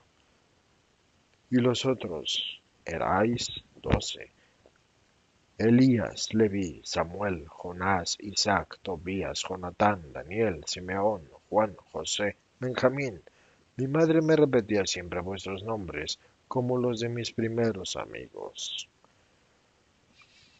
y 1.49 1.55
los 1.57 1.85
otros 1.87 2.61
erais 2.85 3.49
doce. 3.81 4.31
Elías, 5.57 6.33
Leví, 6.33 6.81
Samuel, 6.85 7.47
Jonás, 7.47 8.15
Isaac, 8.21 8.79
Tobías, 8.81 9.43
Jonatán, 9.47 10.13
Daniel, 10.13 10.63
Simeón, 10.65 11.29
Juan, 11.49 11.75
José, 11.91 12.37
Benjamín. 12.59 13.21
Mi 13.77 13.87
madre 13.87 14.21
me 14.21 14.37
repetía 14.37 14.85
siempre 14.85 15.19
vuestros 15.19 15.63
nombres 15.63 16.17
como 16.47 16.77
los 16.77 17.01
de 17.01 17.09
mis 17.09 17.31
primeros 17.31 17.97
amigos. 17.97 18.87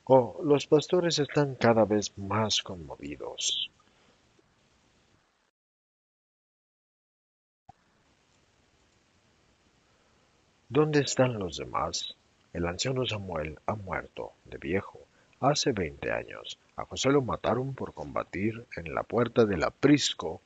Oh, 0.03 0.41
los 0.43 0.67
pastores 0.67 1.17
están 1.19 1.55
cada 1.55 1.85
vez 1.85 2.17
más 2.17 2.61
conmovidos. 2.61 3.71
¿Dónde 10.67 10.99
están 10.99 11.39
los 11.39 11.57
demás? 11.57 12.17
El 12.51 12.65
anciano 12.65 13.05
Samuel 13.05 13.57
ha 13.65 13.75
muerto, 13.75 14.33
de 14.43 14.57
viejo, 14.57 14.99
hace 15.39 15.71
veinte 15.71 16.11
años. 16.11 16.59
A 16.75 16.83
José 16.83 17.11
lo 17.11 17.21
mataron 17.21 17.75
por 17.75 17.93
combatir 17.93 18.65
en 18.75 18.93
la 18.93 19.03
puerta 19.03 19.45
del 19.45 19.63
aprisco 19.63 20.41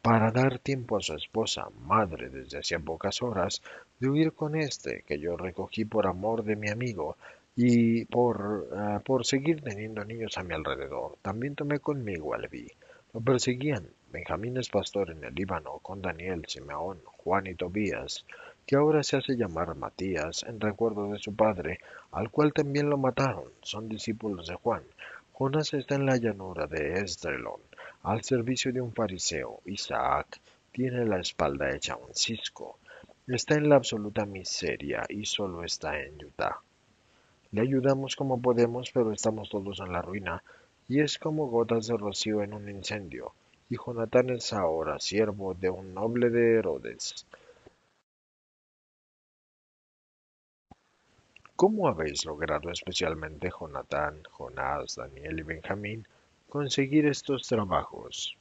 para 0.00 0.30
dar 0.30 0.58
tiempo 0.58 0.96
a 0.96 1.00
su 1.00 1.14
esposa, 1.14 1.68
madre 1.80 2.30
desde 2.30 2.58
hacía 2.58 2.78
pocas 2.78 3.22
horas, 3.22 3.62
de 4.00 4.08
huir 4.08 4.32
con 4.32 4.56
este 4.56 5.02
que 5.06 5.18
yo 5.18 5.36
recogí 5.36 5.84
por 5.84 6.06
amor 6.06 6.44
de 6.44 6.56
mi 6.56 6.70
amigo 6.70 7.16
y 7.54 8.04
por, 8.06 8.68
ah, 8.74 9.02
por 9.04 9.26
seguir 9.26 9.60
teniendo 9.62 10.04
niños 10.04 10.38
a 10.38 10.42
mi 10.42 10.54
alrededor. 10.54 11.18
También 11.22 11.54
tomé 11.54 11.78
conmigo 11.80 12.34
a 12.34 12.38
Leví. 12.38 12.68
Lo 13.12 13.20
perseguían. 13.20 13.86
Benjamín 14.10 14.56
es 14.56 14.68
pastor 14.68 15.10
en 15.10 15.24
el 15.24 15.34
Líbano 15.34 15.78
con 15.78 16.00
Daniel, 16.00 16.44
Simeón, 16.46 17.00
Juan 17.04 17.46
y 17.46 17.54
Tobías 17.54 18.24
que 18.66 18.76
ahora 18.76 19.02
se 19.02 19.16
hace 19.16 19.36
llamar 19.36 19.74
Matías 19.74 20.44
en 20.44 20.60
recuerdo 20.60 21.12
de 21.12 21.18
su 21.18 21.34
padre, 21.34 21.80
al 22.12 22.30
cual 22.30 22.52
también 22.52 22.88
lo 22.88 22.96
mataron. 22.96 23.50
Son 23.62 23.88
discípulos 23.88 24.46
de 24.46 24.54
Juan. 24.54 24.82
Jonás 25.32 25.74
está 25.74 25.96
en 25.96 26.06
la 26.06 26.16
llanura 26.16 26.66
de 26.66 27.00
Esdrelón, 27.00 27.60
al 28.02 28.22
servicio 28.24 28.72
de 28.72 28.80
un 28.80 28.92
fariseo. 28.92 29.60
Isaac 29.64 30.40
tiene 30.72 31.04
la 31.04 31.20
espalda 31.20 31.70
hecha 31.70 31.96
un 31.96 32.14
cisco. 32.14 32.78
Está 33.26 33.54
en 33.54 33.68
la 33.68 33.76
absoluta 33.76 34.26
miseria 34.26 35.04
y 35.08 35.24
solo 35.24 35.62
está 35.64 36.00
en 36.00 36.24
Utah. 36.24 36.60
Le 37.52 37.60
ayudamos 37.60 38.16
como 38.16 38.40
podemos, 38.40 38.90
pero 38.90 39.12
estamos 39.12 39.50
todos 39.50 39.78
en 39.80 39.92
la 39.92 40.02
ruina, 40.02 40.42
y 40.88 41.00
es 41.00 41.18
como 41.18 41.46
gotas 41.46 41.86
de 41.86 41.96
rocío 41.96 42.42
en 42.42 42.54
un 42.54 42.68
incendio. 42.68 43.34
Y 43.70 43.76
Jonatán 43.76 44.30
es 44.30 44.52
ahora 44.52 44.98
siervo 44.98 45.54
de 45.54 45.70
un 45.70 45.94
noble 45.94 46.30
de 46.30 46.58
Herodes. 46.58 47.26
¿Cómo 51.54 51.86
habéis 51.86 52.24
logrado 52.24 52.70
especialmente 52.70 53.50
Jonatán, 53.50 54.22
Jonás, 54.30 54.96
Daniel 54.96 55.38
y 55.38 55.42
Benjamín 55.42 56.06
conseguir 56.52 57.06
estos 57.06 57.48
trabajos? 57.48 58.36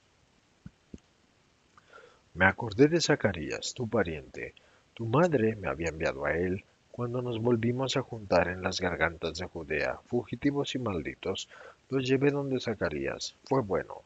Me 2.34 2.44
acordé 2.44 2.90
de 2.90 3.00
Zacarías, 3.00 3.74
tu 3.74 3.88
pariente. 3.88 4.54
Tu 4.94 5.06
madre 5.06 5.56
me 5.56 5.70
había 5.70 5.88
enviado 5.88 6.26
a 6.26 6.34
él 6.34 6.66
cuando 6.92 7.22
nos 7.22 7.42
volvimos 7.42 7.96
a 7.96 8.02
juntar 8.02 8.50
en 8.50 8.64
las 8.64 8.82
gargantas 8.82 9.38
de 9.38 9.46
Judea, 9.46 10.02
fugitivos 10.08 10.76
y 10.76 10.80
malditos, 10.80 11.48
los 11.88 12.06
llevé 12.06 12.32
donde 12.32 12.60
Zacarías. 12.60 13.38
Fue 13.46 13.62
bueno. 13.62 14.02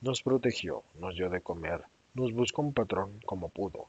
Nos 0.00 0.22
protegió, 0.22 0.84
nos 1.00 1.16
dio 1.16 1.28
de 1.28 1.40
comer, 1.40 1.82
nos 2.14 2.32
buscó 2.32 2.62
un 2.62 2.72
patrón 2.72 3.10
como 3.26 3.48
pudo. 3.48 3.88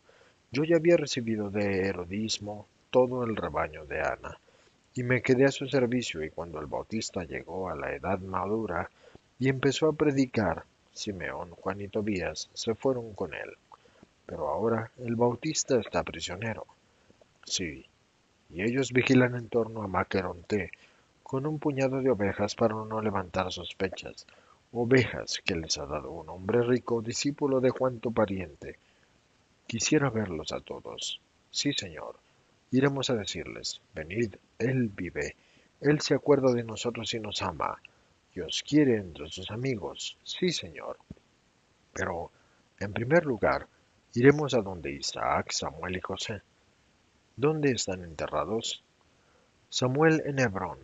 Yo 0.51 0.63
ya 0.63 0.77
había 0.77 0.97
recibido 0.97 1.51
de 1.51 1.85
Herodismo 1.85 2.65
todo 2.89 3.23
el 3.23 3.35
rebaño 3.35 3.85
de 3.85 4.01
Ana 4.01 4.39
y 4.95 5.03
me 5.03 5.21
quedé 5.21 5.45
a 5.45 5.51
su 5.51 5.67
servicio 5.67 6.23
y 6.23 6.31
cuando 6.31 6.59
el 6.59 6.65
bautista 6.65 7.25
llegó 7.25 7.69
a 7.69 7.75
la 7.75 7.93
edad 7.93 8.17
madura 8.21 8.89
y 9.41 9.49
empezó 9.49 9.87
a 9.87 9.93
predicar, 9.93 10.65
Simeón, 10.93 11.49
Juan 11.49 11.81
y 11.81 11.87
Tobías 11.87 12.51
se 12.53 12.75
fueron 12.75 13.15
con 13.15 13.33
él. 13.33 13.49
Pero 14.27 14.47
ahora 14.47 14.91
el 14.99 15.15
bautista 15.15 15.79
está 15.79 16.03
prisionero. 16.03 16.67
Sí, 17.43 17.83
y 18.51 18.61
ellos 18.61 18.91
vigilan 18.93 19.35
en 19.35 19.49
torno 19.49 19.81
a 19.81 19.87
Maqueronte 19.87 20.69
con 21.23 21.47
un 21.47 21.57
puñado 21.57 22.03
de 22.03 22.11
ovejas 22.11 22.53
para 22.53 22.75
no 22.75 23.01
levantar 23.01 23.51
sospechas, 23.51 24.27
ovejas 24.73 25.41
que 25.43 25.55
les 25.55 25.75
ha 25.79 25.87
dado 25.87 26.11
un 26.11 26.29
hombre 26.29 26.61
rico, 26.61 27.01
discípulo 27.01 27.61
de 27.61 27.71
Juan 27.71 27.99
tu 27.99 28.13
pariente. 28.13 28.77
Quisiera 29.65 30.11
verlos 30.11 30.51
a 30.51 30.61
todos. 30.61 31.19
Sí, 31.49 31.73
señor. 31.73 32.15
Iremos 32.69 33.09
a 33.09 33.15
decirles, 33.15 33.81
venid, 33.95 34.35
Él 34.59 34.91
vive, 34.95 35.35
Él 35.79 35.99
se 35.99 36.13
acuerda 36.13 36.53
de 36.53 36.63
nosotros 36.63 37.11
y 37.15 37.19
nos 37.19 37.41
ama, 37.41 37.81
y 38.33 38.39
os 38.39 38.63
quiere 38.63 38.97
entre 38.97 39.29
sus 39.29 39.51
amigos, 39.51 40.17
sí, 40.23 40.51
Señor. 40.51 40.97
Pero, 41.93 42.31
en 42.79 42.93
primer 42.93 43.25
lugar, 43.25 43.67
iremos 44.13 44.53
a 44.53 44.61
donde 44.61 44.91
Isaac, 44.91 45.51
Samuel 45.51 45.97
y 45.97 46.01
José. 46.01 46.41
¿Dónde 47.35 47.71
están 47.71 48.03
enterrados? 48.03 48.83
Samuel 49.69 50.21
en 50.25 50.39
Hebrón, 50.39 50.79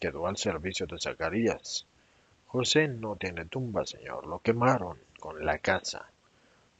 quedó 0.00 0.26
al 0.26 0.36
servicio 0.36 0.86
de 0.86 0.98
Zacarías. 0.98 1.86
José 2.46 2.88
no 2.88 3.16
tiene 3.16 3.46
tumba, 3.46 3.84
Señor, 3.84 4.26
lo 4.26 4.38
quemaron 4.38 4.98
con 5.18 5.44
la 5.44 5.58
casa. 5.58 6.08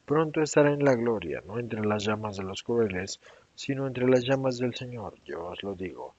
Pronto 0.04 0.42
estará 0.42 0.70
en 0.70 0.84
la 0.84 0.94
gloria, 0.94 1.42
no 1.46 1.58
entre 1.58 1.84
las 1.84 2.04
llamas 2.04 2.36
de 2.36 2.44
los 2.44 2.62
crueles, 2.62 3.20
sino 3.54 3.86
entre 3.86 4.06
las 4.06 4.24
llamas 4.24 4.58
del 4.58 4.74
Señor, 4.74 5.14
yo 5.24 5.46
os 5.46 5.62
lo 5.62 5.74
digo. 5.74 6.14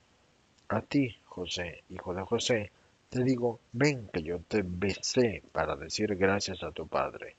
A 0.69 0.81
ti, 0.81 1.15
José, 1.25 1.83
hijo 1.89 2.13
de 2.13 2.23
José, 2.23 2.71
te 3.09 3.23
digo, 3.23 3.59
ven 3.71 4.09
que 4.11 4.21
yo 4.23 4.39
te 4.39 4.61
besé 4.63 5.43
para 5.51 5.75
decir 5.75 6.15
gracias 6.15 6.63
a 6.63 6.71
tu 6.71 6.87
Padre. 6.87 7.35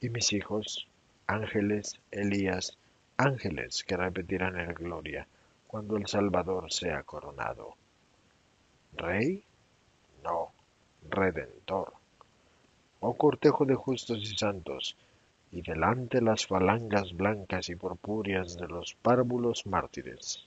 Y 0.00 0.08
mis 0.08 0.32
hijos, 0.32 0.86
ángeles, 1.26 1.98
Elías, 2.10 2.76
ángeles 3.16 3.84
que 3.84 3.96
repetirán 3.96 4.58
en 4.58 4.74
gloria 4.74 5.26
cuando 5.66 5.96
el 5.96 6.06
Salvador 6.06 6.72
sea 6.72 7.02
coronado. 7.02 7.74
¿Rey? 8.94 9.42
No, 10.22 10.52
redentor. 11.08 11.94
Oh 13.00 13.14
cortejo 13.14 13.64
de 13.64 13.74
justos 13.74 14.18
y 14.18 14.36
santos, 14.36 14.96
y 15.50 15.62
delante 15.62 16.20
las 16.20 16.46
falangas 16.46 17.14
blancas 17.16 17.68
y 17.68 17.74
purpúreas 17.74 18.56
de 18.56 18.68
los 18.68 18.94
párvulos 18.94 19.66
mártires. 19.66 20.46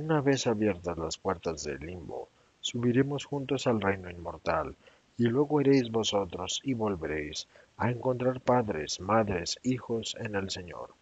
Una 0.00 0.20
vez 0.20 0.46
abiertas 0.46 0.96
las 0.96 1.18
puertas 1.18 1.64
del 1.64 1.80
limbo, 1.80 2.28
subiremos 2.60 3.24
juntos 3.24 3.66
al 3.66 3.80
reino 3.80 4.08
inmortal, 4.10 4.76
y 5.16 5.24
luego 5.24 5.60
iréis 5.60 5.90
vosotros 5.90 6.60
y 6.62 6.74
volveréis 6.74 7.48
a 7.76 7.90
encontrar 7.90 8.40
padres, 8.40 9.00
madres, 9.00 9.58
hijos 9.62 10.16
en 10.20 10.36
el 10.36 10.50
Señor. 10.50 10.94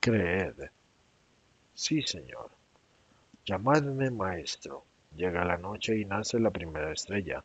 Creed. 0.00 0.54
Sí, 1.74 2.02
Señor. 2.02 2.50
Llamadme 3.46 4.10
maestro. 4.10 4.84
Llega 5.16 5.44
la 5.44 5.56
noche 5.56 5.98
y 5.98 6.04
nace 6.04 6.38
la 6.38 6.50
primera 6.50 6.92
estrella. 6.92 7.42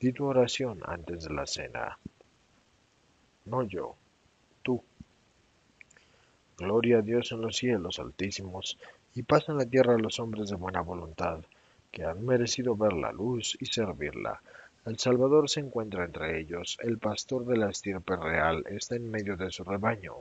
Di 0.00 0.12
tu 0.12 0.26
oración 0.26 0.80
antes 0.84 1.24
de 1.24 1.34
la 1.34 1.46
cena 1.46 1.98
no 3.48 3.62
yo, 3.62 3.96
tú. 4.62 4.82
Gloria 6.56 6.98
a 6.98 7.02
Dios 7.02 7.32
en 7.32 7.40
los 7.40 7.56
cielos 7.56 7.98
altísimos, 7.98 8.78
y 9.14 9.22
paz 9.22 9.48
en 9.48 9.58
la 9.58 9.66
tierra 9.66 9.94
a 9.94 9.98
los 9.98 10.20
hombres 10.20 10.50
de 10.50 10.56
buena 10.56 10.80
voluntad, 10.80 11.40
que 11.90 12.04
han 12.04 12.24
merecido 12.24 12.76
ver 12.76 12.92
la 12.92 13.12
luz 13.12 13.56
y 13.60 13.66
servirla. 13.66 14.40
El 14.84 14.98
Salvador 14.98 15.50
se 15.50 15.60
encuentra 15.60 16.04
entre 16.04 16.40
ellos, 16.40 16.78
el 16.80 16.98
pastor 16.98 17.44
de 17.44 17.56
la 17.56 17.70
estirpe 17.70 18.16
real 18.16 18.64
está 18.68 18.96
en 18.96 19.10
medio 19.10 19.36
de 19.36 19.50
su 19.50 19.64
rebaño. 19.64 20.14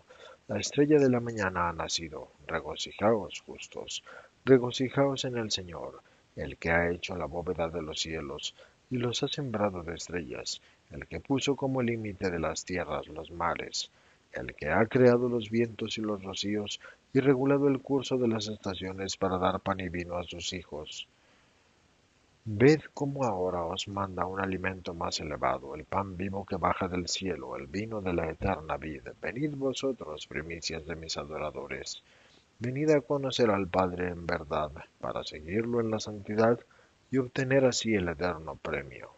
La 0.48 0.60
estrella 0.60 1.00
de 1.00 1.10
la 1.10 1.20
mañana 1.20 1.70
ha 1.70 1.74
nacido. 1.74 2.29
Regocijaos, 2.48 3.41
justos, 3.46 4.03
regocijaos 4.46 5.25
en 5.25 5.38
el 5.38 5.51
Señor, 5.51 6.01
el 6.36 6.58
que 6.58 6.72
ha 6.72 6.89
hecho 6.89 7.15
la 7.15 7.25
bóveda 7.25 7.70
de 7.70 7.82
los 7.82 8.00
cielos 8.00 8.56
y 8.89 8.98
los 8.98 9.24
ha 9.24 9.27
sembrado 9.27 9.84
de 9.84 9.96
estrellas, 9.96 10.62
el 10.91 11.08
que 11.08 11.20
puso 11.20 11.56
como 11.56 11.82
límite 11.82 12.29
de 12.29 12.39
las 12.39 12.63
tierras 12.63 13.08
los 13.08 13.32
mares, 13.32 13.91
el 14.34 14.53
que 14.55 14.69
ha 14.69 14.86
creado 14.86 15.29
los 15.29 15.50
vientos 15.50 15.98
y 15.98 16.01
los 16.01 16.24
rocíos 16.24 16.79
y 17.13 17.19
regulado 17.19 17.67
el 17.67 17.79
curso 17.79 18.17
de 18.17 18.27
las 18.27 18.48
estaciones 18.48 19.17
para 19.17 19.38
dar 19.38 19.60
pan 19.60 19.79
y 19.79 19.89
vino 19.89 20.17
a 20.17 20.24
sus 20.24 20.53
hijos. 20.53 21.07
Ved 22.50 22.79
cómo 22.93 23.25
ahora 23.25 23.63
os 23.63 23.89
manda 23.89 24.25
un 24.25 24.39
alimento 24.39 24.93
más 24.93 25.19
elevado, 25.19 25.75
el 25.75 25.84
pan 25.84 26.15
vivo 26.15 26.46
que 26.46 26.55
baja 26.55 26.88
del 26.88 27.10
cielo, 27.10 27.57
el 27.57 27.67
vino 27.67 28.00
de 28.00 28.13
la 28.13 28.29
eterna 28.29 28.77
vida. 28.77 29.12
Venid 29.22 29.53
vosotros, 29.55 30.27
primicias 30.27 30.86
de 30.86 30.96
mis 30.96 31.17
adoradores. 31.17 32.01
Venid 32.60 32.91
a 32.91 33.01
conocer 33.01 33.50
al 33.50 33.67
Padre 33.67 34.07
en 34.07 34.25
verdad, 34.25 34.72
para 35.01 35.25
seguirlo 35.25 35.81
en 35.81 35.91
la 35.91 36.00
santidad 36.00 36.57
y 37.12 37.17
obtener 37.17 37.65
así 37.65 37.96
el 37.96 38.07
eterno 38.07 38.55
premio. 38.55 39.16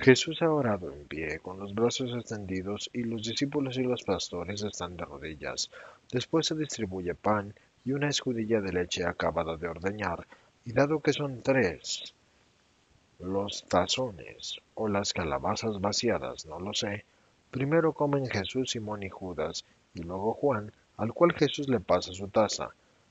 Jesús 0.00 0.42
ha 0.42 0.52
orado 0.52 0.92
en 0.92 1.08
pie, 1.08 1.40
con 1.40 1.58
los 1.58 1.74
brazos 1.74 2.14
extendidos, 2.14 2.88
y 2.92 3.02
los 3.02 3.24
discípulos 3.24 3.78
y 3.78 3.82
los 3.82 4.04
pastores 4.04 4.62
están 4.62 4.96
de 4.96 5.04
rodillas. 5.04 5.70
Después 6.12 6.46
se 6.46 6.54
distribuye 6.54 7.16
pan 7.16 7.52
y 7.84 7.90
una 7.90 8.08
escudilla 8.08 8.60
de 8.60 8.72
leche 8.72 9.04
acabada 9.04 9.56
de 9.56 9.66
ordeñar, 9.66 10.24
y 10.64 10.72
dado 10.72 11.00
que 11.00 11.12
son 11.12 11.42
tres, 11.42 12.14
los 13.18 13.64
tazones 13.64 14.60
o 14.74 14.86
las 14.86 15.12
calabazas 15.12 15.80
vaciadas, 15.80 16.46
no 16.46 16.60
lo 16.60 16.74
sé, 16.74 17.04
primero 17.50 17.92
comen 17.92 18.28
Jesús, 18.28 18.70
Simón 18.70 19.02
y 19.02 19.08
Judas, 19.08 19.64
y 19.94 20.02
luego 20.02 20.32
Juan, 20.34 20.70
al 20.96 21.12
cual 21.12 21.32
Jesús 21.32 21.68
le 21.68 21.80
pasa 21.80 22.12
su 22.12 22.28
taza. 22.28 22.70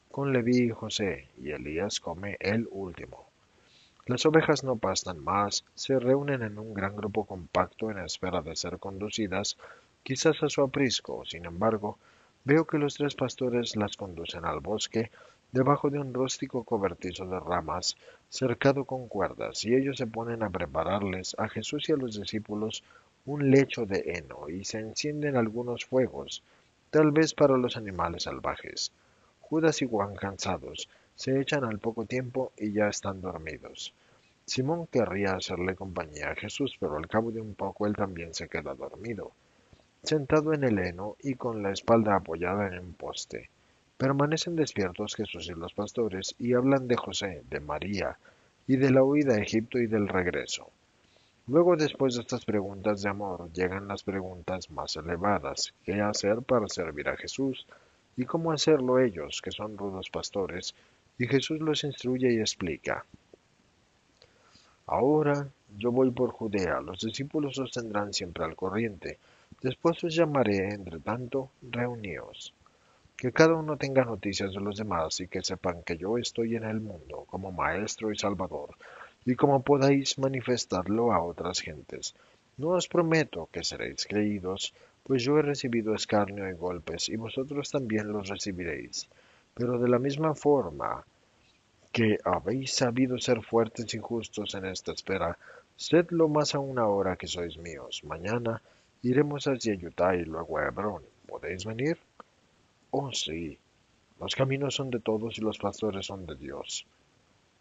Con 0.10 0.32
Leví 0.32 0.68
y 0.68 0.70
José, 0.70 1.28
y 1.38 1.52
Elías 1.52 2.00
come 2.00 2.38
el 2.40 2.66
último. 2.72 3.27
Las 4.08 4.26
ovejas 4.26 4.64
no 4.64 4.78
pastan 4.78 5.22
más, 5.22 5.66
se 5.76 6.00
reúnen 6.00 6.42
en 6.42 6.58
un 6.58 6.74
gran 6.74 6.96
grupo 6.96 7.26
compacto 7.26 7.92
en 7.92 7.98
espera 7.98 8.42
de 8.42 8.56
ser 8.56 8.80
conducidas, 8.80 9.58
quizás 10.02 10.42
a 10.44 10.50
su 10.50 10.62
aprisco. 10.62 11.26
Sin 11.26 11.44
embargo, 11.44 11.98
veo 12.46 12.66
que 12.66 12.78
los 12.78 12.94
tres 12.96 13.16
pastores 13.16 13.76
las 13.76 13.98
conducen 13.98 14.46
al 14.46 14.62
bosque, 14.62 15.12
debajo 15.52 15.90
de 15.90 16.00
un 16.00 16.14
rústico 16.14 16.64
cobertizo 16.64 17.26
de 17.26 17.38
ramas, 17.38 17.98
cercado 18.30 18.86
con 18.86 19.10
cuerdas, 19.10 19.66
y 19.66 19.76
ellos 19.76 19.98
se 19.98 20.08
ponen 20.08 20.42
a 20.42 20.52
prepararles 20.52 21.36
a 21.38 21.50
Jesús 21.50 21.90
y 21.90 21.92
a 21.92 21.98
los 21.98 22.18
discípulos 22.18 22.86
un 23.26 23.52
lecho 23.52 23.86
de 23.86 24.04
heno, 24.16 24.48
y 24.48 24.64
se 24.64 24.80
encienden 24.80 25.36
algunos 25.36 25.84
fuegos, 25.84 26.44
tal 26.92 27.12
vez 27.12 27.34
para 27.34 27.58
los 27.58 27.76
animales 27.76 28.24
salvajes. 28.24 28.94
Judas 29.42 29.82
y 29.82 29.88
Juan, 29.90 30.16
cansados, 30.16 30.88
se 31.18 31.42
echan 31.42 31.66
al 31.66 31.80
poco 31.80 32.06
tiempo 32.06 32.54
y 32.56 32.72
ya 32.72 32.88
están 32.88 33.22
dormidos. 33.22 33.92
Simón 34.46 34.88
querría 34.88 35.34
hacerle 35.34 35.76
compañía 35.76 36.30
a 36.30 36.36
Jesús, 36.36 36.78
pero 36.80 36.96
al 36.96 37.08
cabo 37.08 37.32
de 37.32 37.42
un 37.42 37.56
poco 37.56 37.88
él 37.88 37.96
también 37.96 38.34
se 38.36 38.48
queda 38.48 38.76
dormido, 38.76 39.32
sentado 40.04 40.54
en 40.54 40.64
el 40.64 40.78
heno 40.78 41.18
y 41.20 41.34
con 41.34 41.64
la 41.64 41.72
espalda 41.72 42.16
apoyada 42.16 42.68
en 42.68 42.80
un 42.80 42.94
poste. 42.94 43.50
Permanecen 43.98 44.56
despiertos 44.56 45.16
Jesús 45.16 45.50
y 45.50 45.60
los 45.60 45.74
pastores 45.74 46.36
y 46.38 46.54
hablan 46.54 46.88
de 46.88 46.96
José, 46.96 47.42
de 47.50 47.60
María, 47.60 48.18
y 48.68 48.78
de 48.78 48.92
la 48.92 49.04
huida 49.04 49.34
a 49.34 49.42
Egipto 49.42 49.80
y 49.80 49.88
del 49.88 50.08
regreso. 50.08 50.70
Luego, 51.48 51.76
después 51.78 52.14
de 52.14 52.22
estas 52.22 52.46
preguntas 52.46 53.02
de 53.02 53.10
amor, 53.10 53.52
llegan 53.54 53.88
las 53.88 54.04
preguntas 54.04 54.70
más 54.70 54.98
elevadas. 54.98 55.74
¿Qué 55.84 56.00
hacer 56.00 56.42
para 56.44 56.68
servir 56.68 57.10
a 57.10 57.18
Jesús? 57.18 57.66
¿Y 58.18 58.26
cómo 58.26 58.52
hacerlo 58.52 59.00
ellos, 59.00 59.42
que 59.42 59.52
son 59.52 59.78
rudos 59.78 60.10
pastores, 60.10 60.76
y 61.20 61.28
Jesús 61.28 61.60
los 61.60 61.84
instruye 61.84 62.32
y 62.32 62.40
explica. 62.40 63.06
Ahora 64.86 65.50
yo 65.76 65.92
voy 65.92 66.12
por 66.12 66.32
Judea, 66.32 66.80
los 66.80 67.02
discípulos 67.02 67.58
os 67.60 67.72
tendrán 67.72 68.14
siempre 68.14 68.46
al 68.46 68.56
corriente. 68.56 69.18
Después 69.62 70.04
os 70.04 70.16
llamaré, 70.16 70.70
entre 70.74 71.00
tanto, 71.00 71.50
reuníos. 71.62 72.54
Que 73.18 73.32
cada 73.32 73.56
uno 73.56 73.78
tenga 73.78 74.06
noticias 74.06 74.54
de 74.54 74.62
los 74.62 74.78
demás 74.78 75.20
y 75.20 75.28
que 75.28 75.42
sepan 75.42 75.82
que 75.84 75.98
yo 75.98 76.18
estoy 76.18 76.56
en 76.56 76.64
el 76.64 76.80
mundo 76.80 77.26
como 77.28 77.52
Maestro 77.52 78.12
y 78.12 78.18
Salvador, 78.18 78.76
y 79.26 79.36
como 79.36 79.64
podáis 79.64 80.20
manifestarlo 80.20 81.12
a 81.12 81.24
otras 81.24 81.60
gentes. 81.60 82.16
No 82.58 82.70
os 82.70 82.88
prometo 82.88 83.50
que 83.52 83.64
seréis 83.64 84.06
creídos, 84.06 84.74
pues 85.04 85.24
yo 85.24 85.38
he 85.40 85.42
recibido 85.42 85.96
escarnio 85.96 86.48
y 86.48 86.54
golpes, 86.54 87.10
y 87.10 87.16
vosotros 87.16 87.72
también 87.72 88.12
los 88.12 88.30
recibiréis 88.30 89.10
pero 89.58 89.80
de 89.80 89.90
la 89.90 89.98
misma 89.98 90.36
forma 90.36 91.04
que 91.92 92.20
habéis 92.24 92.76
sabido 92.76 93.18
ser 93.18 93.42
fuertes 93.42 93.92
y 93.96 93.98
justos 93.98 94.54
en 94.54 94.66
esta 94.66 94.92
espera, 94.92 95.36
sedlo 95.76 96.28
más 96.28 96.54
aún 96.54 96.78
ahora 96.78 97.16
que 97.16 97.26
sois 97.26 97.58
míos. 97.58 98.04
Mañana 98.04 98.62
iremos 99.02 99.48
hacia 99.48 99.74
Utah 99.74 100.16
y 100.16 100.26
luego 100.26 100.60
a 100.60 100.68
Hebrón. 100.68 101.02
¿Podéis 101.26 101.66
venir? 101.66 101.98
Oh, 102.92 103.12
sí. 103.12 103.58
Los 104.20 104.36
caminos 104.36 104.76
son 104.76 104.92
de 104.92 105.00
todos 105.00 105.40
y 105.40 105.42
los 105.42 105.58
pastores 105.58 106.06
son 106.06 106.28
de 106.28 106.36
Dios. 106.36 106.86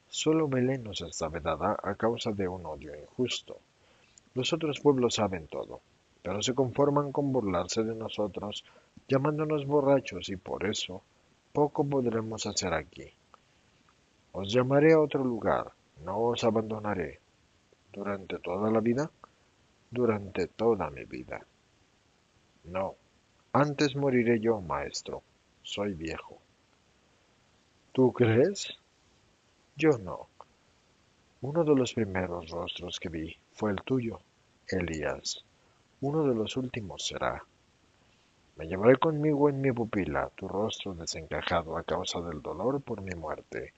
Solo 0.09 0.49
Belén 0.49 0.85
nos 0.85 1.01
está 1.01 1.29
vedada 1.29 1.79
a 1.83 1.95
causa 1.95 2.31
de 2.31 2.47
un 2.47 2.67
odio 2.67 2.95
injusto. 2.95 3.59
Los 4.35 4.53
otros 4.53 4.81
pueblos 4.81 5.15
saben 5.15 5.47
todo, 5.47 5.81
pero 6.23 6.43
se 6.43 6.55
conforman 6.55 7.11
con 7.11 7.33
burlarse 7.33 7.85
de 7.85 7.95
nosotros, 7.95 8.65
llamándonos 9.09 9.65
borrachos 9.65 10.29
y 10.29 10.37
por 10.37 10.67
eso 10.67 11.03
poco 11.57 11.85
podremos 11.85 12.45
hacer 12.45 12.75
aquí. 12.75 13.11
Os 14.33 14.53
llamaré 14.53 14.93
a 14.93 15.01
otro 15.01 15.25
lugar, 15.25 15.73
no 16.05 16.19
os 16.19 16.45
abandonaré. 16.45 17.19
¿Durante 17.91 18.39
toda 18.41 18.71
la 18.71 18.81
vida? 18.81 19.11
Durante 19.91 20.49
toda 20.49 20.91
mi 20.91 21.05
vida. 21.05 21.41
No, 22.65 22.95
antes 23.55 23.97
moriré 23.97 24.39
yo, 24.39 24.61
maestro. 24.61 25.23
Soy 25.63 25.95
viejo. 25.95 26.37
¿Tú 27.93 28.13
crees? 28.13 28.77
Yo 29.77 29.97
no. 29.97 30.29
Uno 31.41 31.65
de 31.65 31.75
los 31.75 31.95
primeros 31.95 32.51
rostros 32.51 33.01
que 33.01 33.09
vi 33.09 33.35
fue 33.55 33.71
el 33.71 33.81
tuyo, 33.81 34.21
Elías. 34.69 35.43
Uno 36.03 36.29
de 36.29 36.35
los 36.35 36.55
últimos 36.59 37.07
será. 37.07 37.43
Me 38.57 38.67
llevaré 38.67 38.97
conmigo 38.97 39.51
en 39.51 39.61
mi 39.61 39.71
pupila 39.71 40.31
tu 40.35 40.49
rostro 40.49 40.95
desencajado 40.95 41.77
a 41.77 41.83
causa 41.83 42.23
del 42.23 42.41
dolor 42.41 42.81
por 42.81 43.03
mi 43.03 43.15
muerte, 43.15 43.75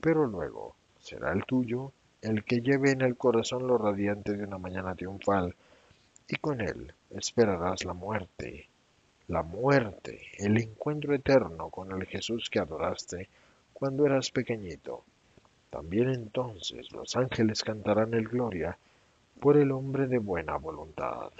pero 0.00 0.26
luego 0.26 0.76
será 0.98 1.32
el 1.32 1.46
tuyo 1.46 1.92
el 2.20 2.44
que 2.44 2.60
lleve 2.60 2.90
en 2.90 3.00
el 3.00 3.16
corazón 3.16 3.66
lo 3.66 3.78
radiante 3.78 4.36
de 4.36 4.44
una 4.44 4.58
mañana 4.58 4.94
triunfal, 4.94 5.56
y 6.28 6.36
con 6.36 6.60
él 6.60 6.92
esperarás 7.08 7.86
la 7.86 7.94
muerte, 7.94 8.68
la 9.28 9.42
muerte, 9.42 10.20
el 10.38 10.60
encuentro 10.60 11.14
eterno 11.14 11.70
con 11.70 11.90
el 11.90 12.06
Jesús 12.06 12.50
que 12.50 12.58
adoraste 12.58 13.30
cuando 13.72 14.04
eras 14.04 14.30
pequeñito. 14.30 15.04
También 15.70 16.10
entonces 16.10 16.92
los 16.92 17.16
ángeles 17.16 17.64
cantarán 17.64 18.12
el 18.12 18.28
gloria 18.28 18.76
por 19.40 19.56
el 19.56 19.72
hombre 19.72 20.06
de 20.06 20.18
buena 20.18 20.56
voluntad. 20.56 21.30